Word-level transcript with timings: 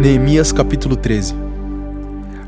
Neemias 0.00 0.50
capítulo 0.50 0.96
13 0.96 1.34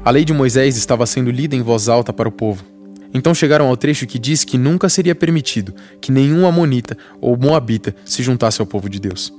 A 0.03 0.11
lei 0.11 0.25
de 0.25 0.33
Moisés 0.33 0.75
estava 0.79 1.05
sendo 1.05 1.31
lida 1.31 1.55
em 1.55 1.61
voz 1.61 1.87
alta 1.87 2.11
para 2.11 2.27
o 2.27 2.33
povo. 2.33 2.65
Então 3.13 3.35
chegaram 3.35 3.67
ao 3.67 3.77
trecho 3.77 4.07
que 4.07 4.19
diz 4.19 4.43
que 4.43 4.57
nunca 4.57 4.89
seria 4.89 5.15
permitido 5.15 5.75
que 6.01 6.11
nenhum 6.11 6.47
amonita 6.47 6.97
ou 7.21 7.37
moabita 7.37 7.95
se 8.07 8.23
juntasse 8.23 8.63
ao 8.63 8.67
povo 8.67 8.89
de 8.89 8.99
Deus. 8.99 9.31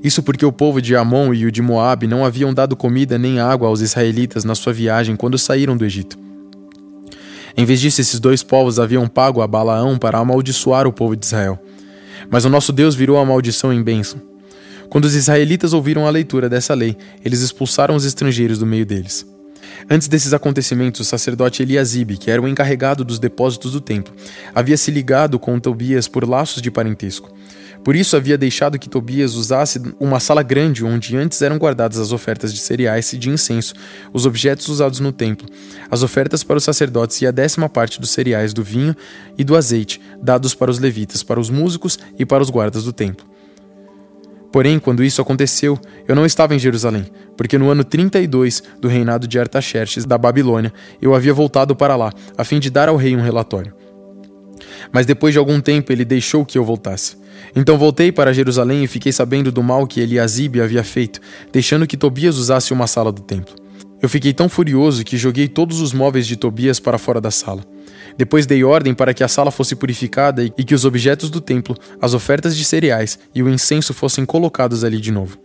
Isso 0.00 0.22
porque 0.22 0.46
o 0.46 0.52
povo 0.52 0.80
de 0.80 0.94
Amon 0.94 1.34
e 1.34 1.44
o 1.44 1.50
de 1.50 1.60
Moabe 1.60 2.06
não 2.06 2.24
haviam 2.24 2.54
dado 2.54 2.76
comida 2.76 3.18
nem 3.18 3.40
água 3.40 3.66
aos 3.66 3.80
israelitas 3.80 4.44
na 4.44 4.54
sua 4.54 4.72
viagem 4.72 5.16
quando 5.16 5.36
saíram 5.36 5.76
do 5.76 5.84
Egito. 5.84 6.16
Em 7.56 7.64
vez 7.64 7.80
disso, 7.80 8.00
esses 8.00 8.20
dois 8.20 8.44
povos 8.44 8.78
haviam 8.78 9.08
pago 9.08 9.42
a 9.42 9.46
Balaão 9.48 9.98
para 9.98 10.18
amaldiçoar 10.18 10.86
o 10.86 10.92
povo 10.92 11.16
de 11.16 11.26
Israel. 11.26 11.58
Mas 12.30 12.44
o 12.44 12.48
nosso 12.48 12.72
Deus 12.72 12.94
virou 12.94 13.18
a 13.18 13.24
maldição 13.24 13.72
em 13.72 13.82
bênção. 13.82 14.35
Quando 14.88 15.04
os 15.04 15.14
israelitas 15.14 15.72
ouviram 15.72 16.06
a 16.06 16.10
leitura 16.10 16.48
dessa 16.48 16.74
lei, 16.74 16.96
eles 17.24 17.40
expulsaram 17.40 17.94
os 17.94 18.04
estrangeiros 18.04 18.58
do 18.58 18.66
meio 18.66 18.86
deles. 18.86 19.26
Antes 19.90 20.08
desses 20.08 20.32
acontecimentos, 20.32 21.00
o 21.00 21.04
sacerdote 21.04 21.62
Eliasibe, 21.62 22.16
que 22.16 22.30
era 22.30 22.40
o 22.40 22.48
encarregado 22.48 23.04
dos 23.04 23.18
depósitos 23.18 23.72
do 23.72 23.80
templo, 23.80 24.14
havia 24.54 24.76
se 24.76 24.90
ligado 24.90 25.38
com 25.38 25.58
Tobias 25.60 26.08
por 26.08 26.28
laços 26.28 26.62
de 26.62 26.70
parentesco. 26.70 27.32
Por 27.84 27.94
isso 27.94 28.16
havia 28.16 28.36
deixado 28.36 28.80
que 28.80 28.88
Tobias 28.88 29.34
usasse 29.34 29.80
uma 30.00 30.18
sala 30.18 30.42
grande 30.42 30.84
onde 30.84 31.16
antes 31.16 31.40
eram 31.40 31.56
guardadas 31.56 31.98
as 31.98 32.10
ofertas 32.10 32.52
de 32.52 32.58
cereais 32.58 33.12
e 33.12 33.16
de 33.16 33.30
incenso, 33.30 33.74
os 34.12 34.26
objetos 34.26 34.66
usados 34.66 34.98
no 34.98 35.12
templo, 35.12 35.48
as 35.88 36.02
ofertas 36.02 36.42
para 36.42 36.56
os 36.56 36.64
sacerdotes 36.64 37.20
e 37.22 37.28
a 37.28 37.30
décima 37.30 37.68
parte 37.68 38.00
dos 38.00 38.10
cereais, 38.10 38.52
do 38.52 38.64
vinho 38.64 38.96
e 39.38 39.44
do 39.44 39.54
azeite, 39.54 40.00
dados 40.20 40.52
para 40.52 40.70
os 40.70 40.80
levitas, 40.80 41.22
para 41.22 41.38
os 41.38 41.48
músicos 41.48 41.96
e 42.18 42.26
para 42.26 42.42
os 42.42 42.50
guardas 42.50 42.82
do 42.82 42.92
templo. 42.92 43.24
Porém, 44.56 44.78
quando 44.78 45.04
isso 45.04 45.20
aconteceu, 45.20 45.78
eu 46.08 46.16
não 46.16 46.24
estava 46.24 46.54
em 46.54 46.58
Jerusalém, 46.58 47.04
porque 47.36 47.58
no 47.58 47.68
ano 47.68 47.84
32 47.84 48.62
do 48.80 48.88
reinado 48.88 49.28
de 49.28 49.38
Artaxerxes 49.38 50.06
da 50.06 50.16
Babilônia, 50.16 50.72
eu 50.98 51.14
havia 51.14 51.34
voltado 51.34 51.76
para 51.76 51.94
lá, 51.94 52.10
a 52.38 52.42
fim 52.42 52.58
de 52.58 52.70
dar 52.70 52.88
ao 52.88 52.96
rei 52.96 53.14
um 53.14 53.20
relatório. 53.20 53.74
Mas 54.90 55.04
depois 55.04 55.34
de 55.34 55.38
algum 55.38 55.60
tempo 55.60 55.92
ele 55.92 56.06
deixou 56.06 56.42
que 56.42 56.56
eu 56.56 56.64
voltasse. 56.64 57.18
Então 57.54 57.76
voltei 57.76 58.10
para 58.10 58.32
Jerusalém 58.32 58.82
e 58.82 58.86
fiquei 58.86 59.12
sabendo 59.12 59.52
do 59.52 59.62
mal 59.62 59.86
que 59.86 60.00
Eliasibe 60.00 60.62
havia 60.62 60.82
feito, 60.82 61.20
deixando 61.52 61.86
que 61.86 61.94
Tobias 61.94 62.38
usasse 62.38 62.72
uma 62.72 62.86
sala 62.86 63.12
do 63.12 63.20
templo. 63.20 63.54
Eu 64.00 64.08
fiquei 64.08 64.32
tão 64.32 64.48
furioso 64.48 65.04
que 65.04 65.18
joguei 65.18 65.48
todos 65.48 65.82
os 65.82 65.92
móveis 65.92 66.26
de 66.26 66.34
Tobias 66.34 66.80
para 66.80 66.96
fora 66.96 67.20
da 67.20 67.30
sala. 67.30 67.62
Depois 68.16 68.46
dei 68.46 68.64
ordem 68.64 68.94
para 68.94 69.12
que 69.12 69.22
a 69.22 69.28
sala 69.28 69.50
fosse 69.50 69.76
purificada 69.76 70.42
e 70.44 70.64
que 70.64 70.74
os 70.74 70.84
objetos 70.84 71.30
do 71.30 71.40
templo, 71.40 71.76
as 72.00 72.14
ofertas 72.14 72.56
de 72.56 72.64
cereais 72.64 73.18
e 73.34 73.42
o 73.42 73.48
incenso 73.48 73.92
fossem 73.92 74.24
colocados 74.24 74.84
ali 74.84 75.00
de 75.00 75.12
novo. 75.12 75.38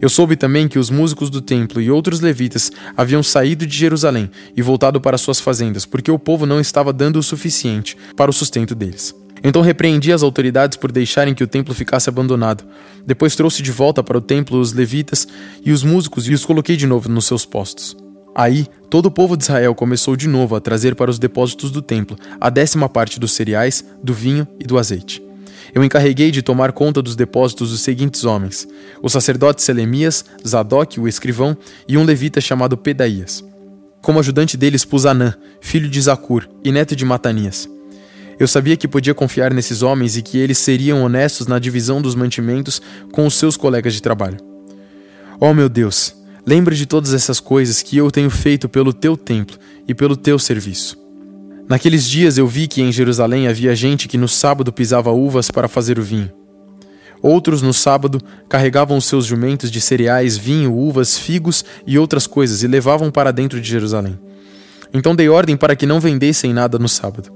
Eu 0.00 0.08
soube 0.08 0.36
também 0.36 0.68
que 0.68 0.78
os 0.78 0.90
músicos 0.90 1.30
do 1.30 1.40
templo 1.40 1.80
e 1.80 1.90
outros 1.90 2.20
levitas 2.20 2.70
haviam 2.96 3.22
saído 3.22 3.66
de 3.66 3.76
Jerusalém 3.76 4.30
e 4.54 4.62
voltado 4.62 5.00
para 5.00 5.18
suas 5.18 5.40
fazendas, 5.40 5.86
porque 5.86 6.10
o 6.10 6.18
povo 6.18 6.44
não 6.44 6.60
estava 6.60 6.92
dando 6.92 7.18
o 7.18 7.22
suficiente 7.22 7.96
para 8.14 8.30
o 8.30 8.34
sustento 8.34 8.74
deles. 8.74 9.14
Então 9.42 9.62
repreendi 9.62 10.12
as 10.12 10.22
autoridades 10.22 10.76
por 10.76 10.90
deixarem 10.90 11.34
que 11.34 11.44
o 11.44 11.46
templo 11.46 11.74
ficasse 11.74 12.08
abandonado. 12.08 12.64
Depois 13.06 13.36
trouxe 13.36 13.62
de 13.62 13.70
volta 13.70 14.02
para 14.02 14.18
o 14.18 14.20
templo 14.20 14.58
os 14.58 14.72
levitas 14.72 15.26
e 15.64 15.72
os 15.72 15.82
músicos 15.82 16.28
e 16.28 16.34
os 16.34 16.44
coloquei 16.44 16.76
de 16.76 16.86
novo 16.86 17.08
nos 17.08 17.26
seus 17.26 17.44
postos. 17.44 17.96
Aí, 18.38 18.66
todo 18.90 19.06
o 19.06 19.10
povo 19.10 19.34
de 19.34 19.44
Israel 19.44 19.74
começou 19.74 20.14
de 20.14 20.28
novo 20.28 20.54
a 20.54 20.60
trazer 20.60 20.94
para 20.94 21.10
os 21.10 21.18
depósitos 21.18 21.70
do 21.70 21.80
templo 21.80 22.18
a 22.38 22.50
décima 22.50 22.86
parte 22.86 23.18
dos 23.18 23.32
cereais, 23.32 23.82
do 24.02 24.12
vinho 24.12 24.46
e 24.60 24.64
do 24.64 24.78
azeite. 24.78 25.22
Eu 25.74 25.82
encarreguei 25.82 26.30
de 26.30 26.42
tomar 26.42 26.72
conta 26.72 27.00
dos 27.00 27.16
depósitos 27.16 27.72
os 27.72 27.80
seguintes 27.80 28.24
homens: 28.24 28.68
o 29.02 29.08
sacerdote 29.08 29.62
Selemias, 29.62 30.22
Zadok, 30.46 31.00
o 31.00 31.08
escrivão, 31.08 31.56
e 31.88 31.96
um 31.96 32.04
levita 32.04 32.38
chamado 32.38 32.76
Pedaías. 32.76 33.42
Como 34.02 34.20
ajudante 34.20 34.54
deles 34.54 34.84
pus 34.84 35.06
Anã, 35.06 35.34
filho 35.62 35.88
de 35.88 35.98
Zacur 35.98 36.46
e 36.62 36.70
neto 36.70 36.94
de 36.94 37.06
Matanias. 37.06 37.66
Eu 38.38 38.46
sabia 38.46 38.76
que 38.76 38.86
podia 38.86 39.14
confiar 39.14 39.54
nesses 39.54 39.80
homens 39.80 40.14
e 40.14 40.20
que 40.20 40.36
eles 40.36 40.58
seriam 40.58 41.02
honestos 41.02 41.46
na 41.46 41.58
divisão 41.58 42.02
dos 42.02 42.14
mantimentos 42.14 42.82
com 43.12 43.26
os 43.26 43.32
seus 43.32 43.56
colegas 43.56 43.94
de 43.94 44.02
trabalho. 44.02 44.36
Oh 45.40 45.54
meu 45.54 45.70
Deus, 45.70 46.14
Lembra 46.46 46.76
de 46.76 46.86
todas 46.86 47.12
essas 47.12 47.40
coisas 47.40 47.82
que 47.82 47.96
eu 47.96 48.08
tenho 48.08 48.30
feito 48.30 48.68
pelo 48.68 48.92
teu 48.92 49.16
templo 49.16 49.58
e 49.88 49.92
pelo 49.92 50.16
teu 50.16 50.38
serviço. 50.38 50.96
Naqueles 51.68 52.08
dias 52.08 52.38
eu 52.38 52.46
vi 52.46 52.68
que 52.68 52.80
em 52.80 52.92
Jerusalém 52.92 53.48
havia 53.48 53.74
gente 53.74 54.06
que 54.06 54.16
no 54.16 54.28
sábado 54.28 54.72
pisava 54.72 55.10
uvas 55.10 55.50
para 55.50 55.66
fazer 55.66 55.98
o 55.98 56.02
vinho. 56.02 56.30
Outros 57.20 57.62
no 57.62 57.74
sábado 57.74 58.20
carregavam 58.48 58.96
os 58.96 59.06
seus 59.06 59.26
jumentos 59.26 59.72
de 59.72 59.80
cereais, 59.80 60.36
vinho, 60.36 60.72
uvas, 60.72 61.18
figos 61.18 61.64
e 61.84 61.98
outras 61.98 62.28
coisas 62.28 62.62
e 62.62 62.68
levavam 62.68 63.10
para 63.10 63.32
dentro 63.32 63.60
de 63.60 63.68
Jerusalém. 63.68 64.16
Então 64.94 65.16
dei 65.16 65.28
ordem 65.28 65.56
para 65.56 65.74
que 65.74 65.84
não 65.84 65.98
vendessem 65.98 66.52
nada 66.52 66.78
no 66.78 66.88
sábado. 66.88 67.35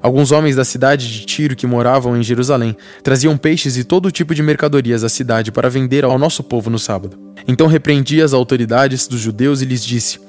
Alguns 0.00 0.30
homens 0.30 0.56
da 0.56 0.64
cidade 0.64 1.10
de 1.10 1.26
Tiro 1.26 1.56
que 1.56 1.66
moravam 1.66 2.16
em 2.16 2.22
Jerusalém 2.22 2.76
traziam 3.02 3.36
peixes 3.36 3.76
e 3.76 3.84
todo 3.84 4.10
tipo 4.10 4.34
de 4.34 4.42
mercadorias 4.42 5.02
à 5.02 5.08
cidade 5.08 5.50
para 5.50 5.68
vender 5.68 6.04
ao 6.04 6.18
nosso 6.18 6.42
povo 6.42 6.70
no 6.70 6.78
sábado. 6.78 7.18
Então 7.46 7.66
repreendi 7.66 8.22
as 8.22 8.32
autoridades 8.32 9.08
dos 9.08 9.20
judeus 9.20 9.60
e 9.60 9.64
lhes 9.64 9.84
disse: 9.84 10.20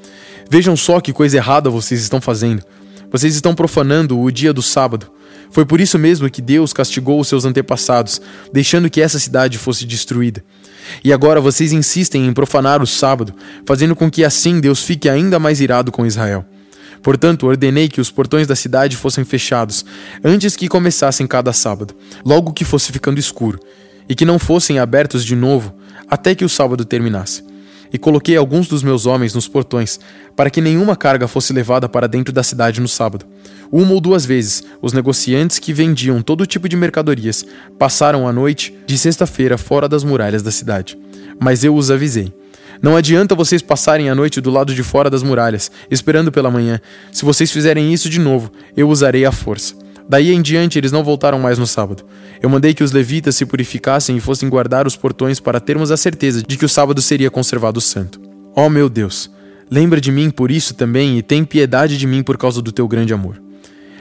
Vejam 0.50 0.76
só 0.76 1.00
que 1.00 1.14
coisa 1.14 1.38
errada 1.38 1.70
vocês 1.70 2.02
estão 2.02 2.20
fazendo. 2.20 2.64
Vocês 3.12 3.36
estão 3.36 3.56
profanando 3.56 4.20
o 4.20 4.32
dia 4.32 4.54
do 4.54 4.62
sábado. 4.62 5.12
Foi 5.52 5.66
por 5.66 5.82
isso 5.82 5.98
mesmo 5.98 6.30
que 6.30 6.42
Deus 6.42 6.74
castigou 6.74 7.20
os 7.20 7.28
seus 7.28 7.44
antepassados, 7.44 8.22
deixando 8.54 8.90
que 8.90 9.02
essa 9.02 9.18
cidade 9.18 9.58
fosse 9.58 9.86
destruída. 9.86 10.44
E 11.04 11.12
agora 11.12 11.42
vocês 11.42 11.72
insistem 11.72 12.28
em 12.28 12.34
profanar 12.34 12.82
o 12.82 12.88
sábado, 12.88 13.34
fazendo 13.66 13.96
com 13.96 14.10
que 14.10 14.24
assim 14.24 14.60
Deus 14.60 14.84
fique 14.84 15.10
ainda 15.10 15.40
mais 15.40 15.60
irado 15.60 15.92
com 15.92 16.06
Israel. 16.06 16.46
Portanto, 17.02 17.48
ordenei 17.48 17.88
que 17.88 18.02
os 18.02 18.12
portões 18.12 18.48
da 18.48 18.56
cidade 18.56 18.98
fossem 18.98 19.24
fechados 19.24 19.86
antes 20.24 20.56
que 20.56 20.68
começassem 20.68 21.26
cada 21.26 21.54
sábado, 21.54 21.96
logo 22.26 22.54
que 22.54 22.66
fosse 22.66 22.92
ficando 22.92 23.20
escuro, 23.20 23.60
e 24.08 24.16
que 24.16 24.26
não 24.26 24.40
fossem 24.40 24.80
abertos 24.80 25.24
de 25.24 25.36
novo 25.36 25.74
até 26.10 26.34
que 26.34 26.44
o 26.44 26.50
sábado 26.50 26.84
terminasse. 26.84 27.44
E 27.92 27.98
coloquei 27.98 28.36
alguns 28.36 28.68
dos 28.68 28.84
meus 28.84 29.06
homens 29.06 29.34
nos 29.34 29.48
portões, 29.48 30.00
para 30.36 30.50
que 30.50 30.62
nenhuma 30.62 30.96
carga 30.96 31.28
fosse 31.28 31.52
levada 31.52 31.90
para 31.90 32.08
dentro 32.08 32.32
da 32.34 32.44
cidade 32.44 32.80
no 32.80 32.88
sábado. 32.88 33.26
Uma 33.72 33.94
ou 33.94 34.02
duas 34.02 34.26
vezes, 34.26 34.64
os 34.82 34.94
negociantes 34.94 35.60
que 35.60 35.74
vendiam 35.74 36.22
todo 36.22 36.46
tipo 36.46 36.70
de 36.70 36.76
mercadorias 36.76 37.46
passaram 37.78 38.28
a 38.28 38.34
noite 38.34 38.76
de 38.86 38.98
sexta-feira 38.98 39.58
fora 39.58 39.88
das 39.88 40.04
muralhas 40.04 40.44
da 40.44 40.52
cidade. 40.52 40.98
Mas 41.40 41.64
eu 41.64 41.76
os 41.76 41.90
avisei. 41.90 42.32
Não 42.82 42.96
adianta 42.96 43.36
vocês 43.36 43.62
passarem 43.62 44.10
a 44.10 44.16
noite 44.16 44.40
do 44.40 44.50
lado 44.50 44.74
de 44.74 44.84
fora 44.84 45.10
das 45.10 45.24
muralhas, 45.24 45.72
esperando 45.90 46.32
pela 46.32 46.52
manhã. 46.52 46.80
Se 47.12 47.26
vocês 47.26 47.52
fizerem 47.52 47.94
isso 47.94 48.10
de 48.10 48.20
novo, 48.20 48.52
eu 48.76 48.90
usarei 48.90 49.26
a 49.26 49.32
força. 49.32 49.76
Daí 50.10 50.32
em 50.32 50.42
diante 50.42 50.80
eles 50.80 50.92
não 50.92 51.04
voltaram 51.04 51.38
mais 51.38 51.60
no 51.60 51.68
sábado. 51.68 52.04
Eu 52.42 52.50
mandei 52.50 52.74
que 52.74 52.84
os 52.84 52.92
levitas 52.92 53.36
se 53.36 53.46
purificassem 53.46 54.18
e 54.18 54.20
fossem 54.20 54.50
guardar 54.50 54.88
os 54.88 54.96
portões 54.96 55.40
para 55.40 55.60
termos 55.60 55.92
a 55.92 55.98
certeza 55.98 56.42
de 56.42 56.58
que 56.58 56.66
o 56.66 56.70
sábado 56.70 57.00
seria 57.00 57.30
conservado 57.30 57.80
santo. 57.80 58.20
Ó 58.56 58.66
oh, 58.66 58.70
meu 58.70 58.90
Deus, 58.90 59.30
lembra 59.70 60.02
de 60.02 60.12
mim 60.12 60.32
por 60.32 60.50
isso 60.50 60.74
também 60.74 61.20
e 61.20 61.22
tem 61.22 61.46
piedade 61.46 61.96
de 61.96 62.08
mim 62.08 62.24
por 62.24 62.38
causa 62.38 62.60
do 62.60 62.72
teu 62.72 62.88
grande 62.88 63.14
amor. 63.14 63.40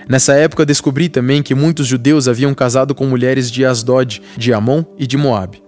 Nessa 0.08 0.32
época 0.32 0.64
descobri 0.64 1.10
também 1.10 1.42
que 1.42 1.54
muitos 1.54 1.86
judeus 1.86 2.26
haviam 2.26 2.54
casado 2.54 2.94
com 2.94 3.06
mulheres 3.06 3.50
de 3.50 3.66
Asdod, 3.66 4.22
de 4.38 4.54
Amon 4.54 4.82
e 4.96 5.06
de 5.06 5.18
Moabe. 5.18 5.67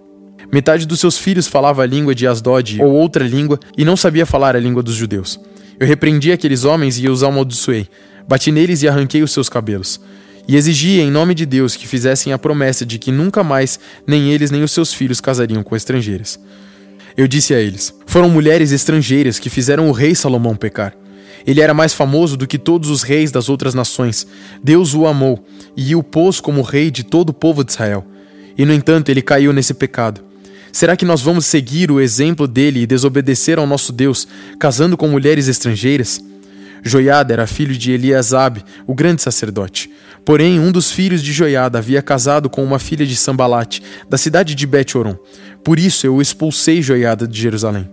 Metade 0.51 0.85
dos 0.85 0.99
seus 0.99 1.17
filhos 1.17 1.47
falava 1.47 1.81
a 1.81 1.85
língua 1.85 2.13
de 2.13 2.27
Asdod 2.27 2.81
ou 2.81 2.91
outra 2.91 3.25
língua 3.25 3.59
e 3.77 3.85
não 3.85 3.95
sabia 3.95 4.25
falar 4.25 4.55
a 4.55 4.59
língua 4.59 4.83
dos 4.83 4.95
judeus. 4.95 5.39
Eu 5.79 5.87
repreendi 5.87 6.31
aqueles 6.31 6.65
homens 6.65 6.99
e 6.99 7.07
os 7.07 7.23
amaldiçoei. 7.23 7.87
Bati 8.27 8.51
neles 8.51 8.83
e 8.83 8.87
arranquei 8.87 9.23
os 9.23 9.31
seus 9.31 9.47
cabelos. 9.47 9.99
E 10.47 10.55
exigi 10.55 10.99
em 10.99 11.09
nome 11.09 11.33
de 11.33 11.45
Deus 11.45 11.75
que 11.75 11.87
fizessem 11.87 12.33
a 12.33 12.37
promessa 12.37 12.85
de 12.85 12.99
que 12.99 13.11
nunca 13.11 13.43
mais 13.43 13.79
nem 14.05 14.31
eles 14.31 14.51
nem 14.51 14.61
os 14.61 14.71
seus 14.71 14.93
filhos 14.93 15.21
casariam 15.21 15.63
com 15.63 15.75
estrangeiras. 15.75 16.39
Eu 17.15 17.27
disse 17.27 17.53
a 17.53 17.59
eles: 17.59 17.93
Foram 18.05 18.29
mulheres 18.29 18.71
estrangeiras 18.71 19.39
que 19.39 19.49
fizeram 19.49 19.89
o 19.89 19.91
rei 19.91 20.13
Salomão 20.13 20.55
pecar. 20.55 20.93
Ele 21.47 21.61
era 21.61 21.73
mais 21.73 21.93
famoso 21.93 22.37
do 22.37 22.45
que 22.45 22.57
todos 22.57 22.89
os 22.89 23.01
reis 23.01 23.31
das 23.31 23.49
outras 23.49 23.73
nações. 23.73 24.27
Deus 24.63 24.93
o 24.93 25.07
amou 25.07 25.43
e 25.75 25.95
o 25.95 26.03
pôs 26.03 26.39
como 26.39 26.61
rei 26.61 26.91
de 26.91 27.03
todo 27.03 27.29
o 27.29 27.33
povo 27.33 27.63
de 27.63 27.71
Israel. 27.71 28.05
E 28.57 28.65
no 28.65 28.73
entanto, 28.73 29.09
ele 29.09 29.21
caiu 29.21 29.51
nesse 29.51 29.73
pecado. 29.73 30.30
Será 30.71 30.95
que 30.95 31.05
nós 31.05 31.21
vamos 31.21 31.45
seguir 31.45 31.91
o 31.91 31.99
exemplo 31.99 32.47
dele 32.47 32.81
e 32.81 32.87
desobedecer 32.87 33.59
ao 33.59 33.67
nosso 33.67 33.91
Deus, 33.91 34.27
casando 34.59 34.95
com 34.95 35.07
mulheres 35.07 35.47
estrangeiras? 35.47 36.23
Joiada 36.83 37.33
era 37.33 37.45
filho 37.45 37.77
de 37.77 37.91
Eliasab, 37.91 38.63
o 38.87 38.95
grande 38.95 39.21
sacerdote. 39.21 39.91
Porém, 40.25 40.59
um 40.59 40.71
dos 40.71 40.91
filhos 40.91 41.21
de 41.21 41.31
Joiada 41.31 41.77
havia 41.77 42.01
casado 42.01 42.49
com 42.49 42.63
uma 42.63 42.79
filha 42.79 43.05
de 43.05 43.15
Sambalate, 43.15 43.81
da 44.09 44.17
cidade 44.17 44.55
de 44.55 44.67
Bet-Oron. 44.67 45.15
Por 45.63 45.79
isso 45.79 46.05
eu 46.05 46.21
expulsei 46.21 46.81
Joiada 46.81 47.27
de 47.27 47.39
Jerusalém. 47.39 47.89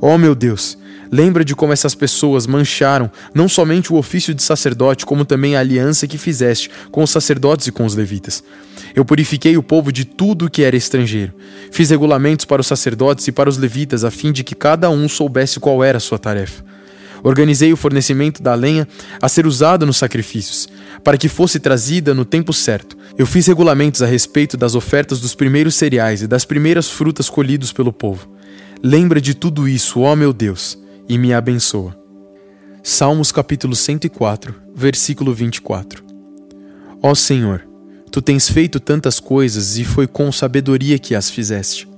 Oh 0.00 0.18
meu 0.18 0.34
Deus, 0.34 0.78
Lembra 1.10 1.44
de 1.44 1.54
como 1.54 1.72
essas 1.72 1.94
pessoas 1.94 2.46
mancharam 2.46 3.10
não 3.34 3.48
somente 3.48 3.92
o 3.92 3.96
ofício 3.96 4.34
de 4.34 4.42
sacerdote, 4.42 5.06
como 5.06 5.24
também 5.24 5.56
a 5.56 5.60
aliança 5.60 6.06
que 6.06 6.18
fizeste 6.18 6.70
com 6.90 7.02
os 7.02 7.10
sacerdotes 7.10 7.66
e 7.66 7.72
com 7.72 7.84
os 7.84 7.94
levitas. 7.94 8.42
Eu 8.94 9.04
purifiquei 9.04 9.56
o 9.56 9.62
povo 9.62 9.92
de 9.92 10.04
tudo 10.04 10.50
que 10.50 10.62
era 10.62 10.76
estrangeiro. 10.76 11.32
Fiz 11.70 11.90
regulamentos 11.90 12.44
para 12.44 12.60
os 12.60 12.66
sacerdotes 12.66 13.28
e 13.28 13.32
para 13.32 13.48
os 13.48 13.56
levitas, 13.56 14.04
a 14.04 14.10
fim 14.10 14.32
de 14.32 14.42
que 14.42 14.54
cada 14.54 14.90
um 14.90 15.08
soubesse 15.08 15.60
qual 15.60 15.84
era 15.84 15.98
a 15.98 16.00
sua 16.00 16.18
tarefa. 16.18 16.64
Organizei 17.22 17.72
o 17.72 17.76
fornecimento 17.76 18.42
da 18.42 18.54
lenha 18.54 18.86
a 19.20 19.28
ser 19.28 19.46
usada 19.46 19.86
nos 19.86 19.96
sacrifícios, 19.96 20.68
para 21.02 21.18
que 21.18 21.28
fosse 21.28 21.58
trazida 21.58 22.14
no 22.14 22.24
tempo 22.24 22.52
certo. 22.52 22.96
Eu 23.18 23.26
fiz 23.26 23.46
regulamentos 23.46 24.02
a 24.02 24.06
respeito 24.06 24.56
das 24.56 24.74
ofertas 24.74 25.20
dos 25.20 25.34
primeiros 25.34 25.74
cereais 25.74 26.22
e 26.22 26.26
das 26.26 26.44
primeiras 26.44 26.88
frutas 26.88 27.28
colhidos 27.28 27.72
pelo 27.72 27.92
povo. 27.92 28.28
Lembra 28.82 29.20
de 29.20 29.34
tudo 29.34 29.66
isso, 29.66 30.00
ó 30.00 30.14
meu 30.14 30.32
Deus 30.32 30.78
e 31.08 31.18
me 31.18 31.32
abençoa. 31.32 31.96
Salmos 32.82 33.32
capítulo 33.32 33.74
104, 33.74 34.54
versículo 34.74 35.34
24. 35.34 36.04
Ó 37.02 37.14
Senhor, 37.14 37.66
tu 38.10 38.22
tens 38.22 38.48
feito 38.48 38.78
tantas 38.78 39.20
coisas 39.20 39.76
e 39.76 39.84
foi 39.84 40.06
com 40.06 40.30
sabedoria 40.30 40.98
que 40.98 41.14
as 41.14 41.30
fizeste. 41.30 41.88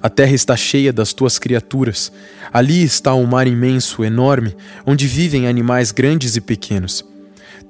A 0.00 0.08
terra 0.08 0.32
está 0.32 0.56
cheia 0.56 0.92
das 0.92 1.12
tuas 1.12 1.38
criaturas. 1.38 2.10
Ali 2.52 2.82
está 2.82 3.12
o 3.12 3.26
mar 3.26 3.46
imenso, 3.46 4.02
enorme, 4.04 4.56
onde 4.86 5.06
vivem 5.06 5.46
animais 5.46 5.92
grandes 5.92 6.34
e 6.36 6.40
pequenos, 6.40 7.04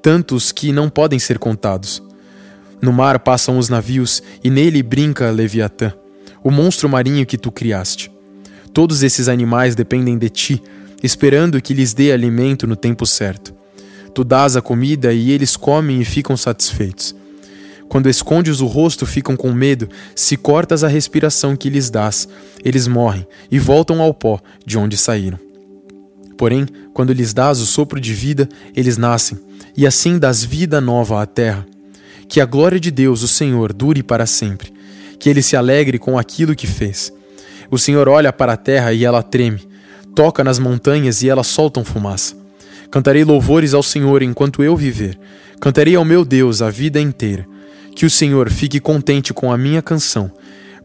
tantos 0.00 0.52
que 0.52 0.73
não 0.73 0.88
podem 0.88 1.19
ser 1.19 1.38
contados. 1.38 2.02
No 2.81 2.93
mar 2.93 3.19
passam 3.19 3.58
os 3.58 3.69
navios 3.69 4.23
e 4.43 4.50
nele 4.50 4.82
brinca 4.82 5.31
Leviatã, 5.31 5.93
o 6.43 6.50
monstro 6.50 6.88
marinho 6.88 7.26
que 7.26 7.38
tu 7.38 7.50
criaste. 7.50 8.11
Todos 8.73 9.03
esses 9.03 9.29
animais 9.29 9.75
dependem 9.75 10.17
de 10.17 10.31
ti, 10.31 10.63
esperando 11.03 11.61
que 11.61 11.75
lhes 11.75 11.93
dê 11.93 12.13
alimento 12.13 12.67
no 12.67 12.77
tempo 12.77 13.05
certo. 13.05 13.55
Tu 14.15 14.25
dás 14.25 14.57
a 14.57 14.63
comida 14.63 15.13
e 15.13 15.31
eles 15.31 15.57
comem 15.57 16.01
e 16.01 16.05
ficam 16.05 16.37
satisfeitos. 16.37 17.15
Quando 17.89 18.09
escondes 18.09 18.61
o 18.61 18.67
rosto, 18.67 19.05
ficam 19.05 19.37
com 19.37 19.53
medo. 19.53 19.89
Se 20.17 20.37
cortas 20.37 20.83
a 20.83 20.89
respiração 20.89 21.55
que 21.55 21.69
lhes 21.69 21.91
dás, 21.91 22.27
eles 22.65 22.87
morrem 22.87 23.27
e 23.51 23.59
voltam 23.59 24.01
ao 24.01 24.15
pó 24.15 24.41
de 24.65 24.79
onde 24.79 24.97
saíram. 24.97 25.39
Porém, 26.39 26.67
quando 26.95 27.13
lhes 27.13 27.35
dás 27.35 27.61
o 27.61 27.67
sopro 27.67 28.01
de 28.01 28.15
vida, 28.15 28.49
eles 28.75 28.97
nascem, 28.97 29.39
e 29.77 29.87
assim 29.87 30.19
dás 30.19 30.43
vida 30.43 30.81
nova 30.81 31.23
à 31.23 31.27
terra. 31.27 31.67
Que 32.29 32.41
a 32.41 32.47
glória 32.47 32.81
de 32.81 32.91
Deus, 32.91 33.23
o 33.23 33.29
Senhor, 33.29 33.73
dure 33.75 34.03
para 34.03 34.25
sempre. 34.25 34.73
Que 35.19 35.29
ele 35.29 35.43
se 35.43 35.55
alegre 35.55 35.99
com 35.99 36.19
aquilo 36.19 36.57
que 36.57 36.67
fez. 36.67 37.13
O 37.73 37.79
Senhor 37.79 38.07
olha 38.07 38.31
para 38.31 38.53
a 38.53 38.57
terra 38.59 38.93
e 38.93 39.03
ela 39.03 39.23
treme, 39.23 39.67
toca 40.15 40.45
nas 40.45 40.59
montanhas 40.59 41.23
e 41.23 41.31
elas 41.31 41.47
soltam 41.47 41.83
fumaça. 41.83 42.37
Cantarei 42.91 43.25
louvores 43.25 43.73
ao 43.73 43.83
Senhor 43.83 44.23
enquanto 44.23 44.63
eu 44.63 44.77
viver. 44.77 45.19
Cantarei 45.59 45.97
ao 45.97 46.05
meu 46.05 46.23
Deus 46.23 46.61
a 46.61 46.69
vida 46.69 47.01
inteira. 47.01 47.47
Que 47.97 48.05
o 48.05 48.11
Senhor 48.11 48.51
fique 48.51 48.79
contente 48.79 49.33
com 49.33 49.51
a 49.51 49.57
minha 49.57 49.81
canção, 49.81 50.31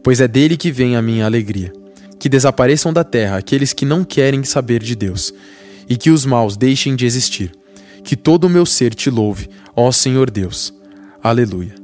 pois 0.02 0.18
é 0.18 0.26
dele 0.26 0.56
que 0.56 0.72
vem 0.72 0.96
a 0.96 1.02
minha 1.02 1.26
alegria. 1.26 1.70
Que 2.18 2.26
desapareçam 2.26 2.90
da 2.90 3.04
terra 3.04 3.36
aqueles 3.36 3.74
que 3.74 3.84
não 3.84 4.02
querem 4.02 4.42
saber 4.42 4.82
de 4.82 4.96
Deus, 4.96 5.34
e 5.90 5.94
que 5.94 6.08
os 6.08 6.24
maus 6.24 6.56
deixem 6.56 6.96
de 6.96 7.04
existir. 7.04 7.52
Que 8.02 8.16
todo 8.16 8.44
o 8.44 8.50
meu 8.50 8.64
ser 8.64 8.94
te 8.94 9.10
louve, 9.10 9.50
ó 9.76 9.92
Senhor 9.92 10.30
Deus. 10.30 10.72
Aleluia. 11.22 11.74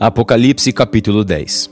Apocalipse 0.00 0.72
capítulo 0.72 1.22
10 1.22 1.71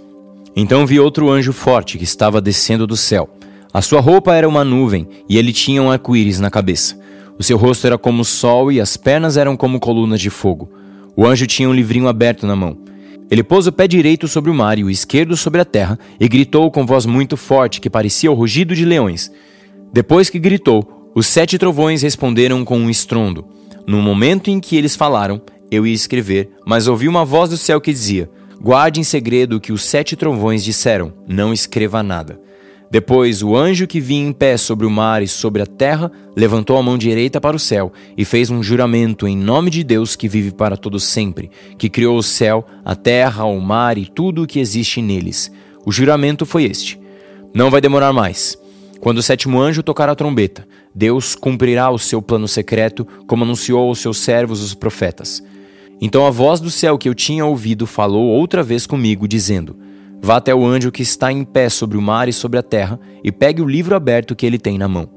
então 0.54 0.86
vi 0.86 0.98
outro 0.98 1.30
anjo 1.30 1.52
forte 1.52 1.96
que 1.96 2.04
estava 2.04 2.40
descendo 2.40 2.86
do 2.86 2.96
céu. 2.96 3.28
A 3.72 3.80
sua 3.80 4.00
roupa 4.00 4.34
era 4.34 4.48
uma 4.48 4.64
nuvem 4.64 5.06
e 5.28 5.38
ele 5.38 5.52
tinha 5.52 5.82
um 5.82 5.90
arco-íris 5.90 6.40
na 6.40 6.50
cabeça. 6.50 6.98
O 7.38 7.42
seu 7.42 7.56
rosto 7.56 7.86
era 7.86 7.96
como 7.96 8.22
o 8.22 8.24
sol 8.24 8.70
e 8.72 8.80
as 8.80 8.96
pernas 8.96 9.36
eram 9.36 9.56
como 9.56 9.80
colunas 9.80 10.20
de 10.20 10.28
fogo. 10.28 10.70
O 11.16 11.24
anjo 11.24 11.46
tinha 11.46 11.68
um 11.68 11.72
livrinho 11.72 12.08
aberto 12.08 12.46
na 12.46 12.56
mão. 12.56 12.76
Ele 13.30 13.44
pôs 13.44 13.66
o 13.68 13.72
pé 13.72 13.86
direito 13.86 14.26
sobre 14.26 14.50
o 14.50 14.54
mar 14.54 14.76
e 14.76 14.82
o 14.82 14.90
esquerdo 14.90 15.36
sobre 15.36 15.60
a 15.60 15.64
terra 15.64 15.98
e 16.18 16.26
gritou 16.26 16.68
com 16.70 16.84
voz 16.84 17.06
muito 17.06 17.36
forte 17.36 17.80
que 17.80 17.88
parecia 17.88 18.30
o 18.30 18.34
rugido 18.34 18.74
de 18.74 18.84
leões. 18.84 19.30
Depois 19.92 20.28
que 20.28 20.38
gritou, 20.38 21.12
os 21.14 21.26
sete 21.26 21.56
trovões 21.56 22.02
responderam 22.02 22.64
com 22.64 22.76
um 22.76 22.90
estrondo. 22.90 23.46
No 23.86 24.02
momento 24.02 24.50
em 24.50 24.58
que 24.58 24.76
eles 24.76 24.96
falaram, 24.96 25.40
eu 25.70 25.86
ia 25.86 25.94
escrever, 25.94 26.50
mas 26.66 26.88
ouvi 26.88 27.06
uma 27.06 27.24
voz 27.24 27.50
do 27.50 27.56
céu 27.56 27.80
que 27.80 27.92
dizia: 27.92 28.28
Guarde 28.62 29.00
em 29.00 29.04
segredo 29.04 29.56
o 29.56 29.60
que 29.60 29.72
os 29.72 29.82
sete 29.82 30.14
trovões 30.14 30.62
disseram, 30.62 31.14
não 31.26 31.50
escreva 31.50 32.02
nada. 32.02 32.38
Depois 32.90 33.42
o 33.42 33.56
anjo 33.56 33.86
que 33.86 34.00
vinha 34.00 34.28
em 34.28 34.32
pé 34.32 34.58
sobre 34.58 34.84
o 34.84 34.90
mar 34.90 35.22
e 35.22 35.28
sobre 35.28 35.62
a 35.62 35.66
terra 35.66 36.12
levantou 36.36 36.76
a 36.76 36.82
mão 36.82 36.98
direita 36.98 37.40
para 37.40 37.56
o 37.56 37.58
céu 37.58 37.90
e 38.18 38.24
fez 38.24 38.50
um 38.50 38.62
juramento 38.62 39.26
em 39.26 39.34
nome 39.34 39.70
de 39.70 39.82
Deus 39.82 40.14
que 40.14 40.28
vive 40.28 40.50
para 40.50 40.76
todo 40.76 41.00
sempre, 41.00 41.50
que 41.78 41.88
criou 41.88 42.18
o 42.18 42.22
céu, 42.22 42.66
a 42.84 42.94
terra, 42.94 43.44
o 43.44 43.58
mar 43.60 43.96
e 43.96 44.04
tudo 44.04 44.42
o 44.42 44.46
que 44.46 44.60
existe 44.60 45.00
neles. 45.00 45.50
O 45.86 45.90
juramento 45.90 46.44
foi 46.44 46.64
este: 46.64 47.00
Não 47.54 47.70
vai 47.70 47.80
demorar 47.80 48.12
mais. 48.12 48.58
Quando 49.00 49.18
o 49.18 49.22
sétimo 49.22 49.58
anjo 49.58 49.82
tocar 49.82 50.10
a 50.10 50.14
trombeta, 50.14 50.68
Deus 50.94 51.34
cumprirá 51.34 51.88
o 51.88 51.98
seu 51.98 52.20
plano 52.20 52.46
secreto, 52.46 53.06
como 53.26 53.44
anunciou 53.44 53.88
aos 53.88 54.00
seus 54.00 54.18
servos 54.18 54.62
os 54.62 54.74
profetas. 54.74 55.42
Então 56.00 56.26
a 56.26 56.30
voz 56.30 56.60
do 56.60 56.70
céu 56.70 56.96
que 56.96 57.08
eu 57.08 57.14
tinha 57.14 57.44
ouvido 57.44 57.86
falou 57.86 58.26
outra 58.26 58.62
vez 58.62 58.86
comigo, 58.86 59.28
dizendo: 59.28 59.76
Vá 60.22 60.36
até 60.36 60.54
o 60.54 60.64
anjo 60.64 60.90
que 60.90 61.02
está 61.02 61.30
em 61.30 61.44
pé 61.44 61.68
sobre 61.68 61.98
o 61.98 62.02
mar 62.02 62.28
e 62.28 62.32
sobre 62.32 62.58
a 62.58 62.62
terra, 62.62 62.98
e 63.22 63.30
pegue 63.30 63.60
o 63.60 63.68
livro 63.68 63.94
aberto 63.94 64.34
que 64.34 64.46
ele 64.46 64.58
tem 64.58 64.78
na 64.78 64.88
mão. 64.88 65.08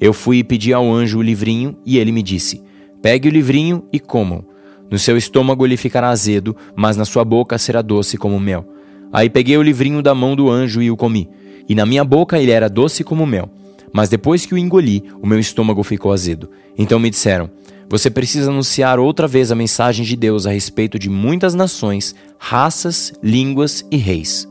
Eu 0.00 0.12
fui 0.12 0.38
e 0.38 0.44
pedi 0.44 0.72
ao 0.72 0.92
anjo 0.92 1.18
o 1.18 1.22
livrinho, 1.22 1.76
e 1.84 1.98
ele 1.98 2.12
me 2.12 2.22
disse: 2.22 2.62
Pegue 3.02 3.28
o 3.28 3.32
livrinho 3.32 3.84
e 3.92 3.98
comam. 3.98 4.44
No 4.90 4.98
seu 4.98 5.16
estômago 5.16 5.66
ele 5.66 5.76
ficará 5.76 6.10
azedo, 6.10 6.56
mas 6.76 6.96
na 6.96 7.04
sua 7.04 7.24
boca 7.24 7.58
será 7.58 7.82
doce 7.82 8.16
como 8.16 8.38
mel. 8.38 8.64
Aí 9.12 9.28
peguei 9.28 9.56
o 9.56 9.62
livrinho 9.62 10.02
da 10.02 10.14
mão 10.14 10.36
do 10.36 10.48
anjo 10.48 10.82
e 10.82 10.90
o 10.90 10.96
comi. 10.96 11.28
E 11.68 11.74
na 11.74 11.86
minha 11.86 12.04
boca 12.04 12.38
ele 12.38 12.50
era 12.50 12.68
doce 12.68 13.02
como 13.02 13.26
mel. 13.26 13.48
Mas 13.94 14.08
depois 14.08 14.44
que 14.44 14.52
o 14.52 14.58
engoli, 14.58 15.04
o 15.22 15.26
meu 15.26 15.38
estômago 15.38 15.84
ficou 15.84 16.12
azedo. 16.12 16.50
Então 16.76 16.98
me 16.98 17.08
disseram: 17.08 17.48
você 17.88 18.10
precisa 18.10 18.50
anunciar 18.50 18.98
outra 18.98 19.28
vez 19.28 19.52
a 19.52 19.54
mensagem 19.54 20.04
de 20.04 20.16
Deus 20.16 20.46
a 20.46 20.50
respeito 20.50 20.98
de 20.98 21.08
muitas 21.08 21.54
nações, 21.54 22.12
raças, 22.36 23.12
línguas 23.22 23.86
e 23.90 23.96
reis. 23.96 24.48